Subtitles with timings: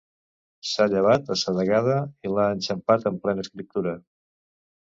[0.69, 1.99] S'ha llevat, assedegada,
[2.29, 3.97] i l'ha enxampat en plena escriptura.